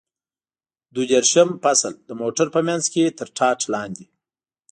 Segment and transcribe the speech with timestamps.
[0.93, 4.05] دوه دېرشم فصل: د موټر په منځ کې تر ټاټ لاندې.